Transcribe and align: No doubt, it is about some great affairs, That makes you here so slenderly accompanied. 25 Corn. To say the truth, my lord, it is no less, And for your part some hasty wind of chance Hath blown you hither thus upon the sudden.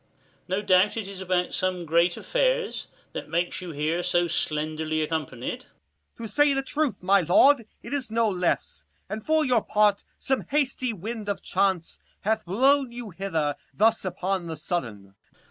No 0.47 0.63
doubt, 0.63 0.97
it 0.97 1.07
is 1.07 1.21
about 1.21 1.53
some 1.53 1.85
great 1.85 2.17
affairs, 2.17 2.87
That 3.13 3.29
makes 3.29 3.61
you 3.61 3.69
here 3.69 4.01
so 4.01 4.27
slenderly 4.27 4.99
accompanied. 5.03 5.67
25 6.15 6.17
Corn. 6.17 6.27
To 6.27 6.33
say 6.33 6.53
the 6.55 6.63
truth, 6.63 7.03
my 7.03 7.21
lord, 7.21 7.67
it 7.83 7.93
is 7.93 8.09
no 8.09 8.27
less, 8.27 8.83
And 9.07 9.23
for 9.23 9.45
your 9.45 9.61
part 9.63 10.03
some 10.17 10.45
hasty 10.49 10.91
wind 10.91 11.29
of 11.29 11.43
chance 11.43 11.99
Hath 12.21 12.45
blown 12.45 12.91
you 12.91 13.11
hither 13.11 13.55
thus 13.75 14.03
upon 14.03 14.47
the 14.47 14.57
sudden. 14.57 15.13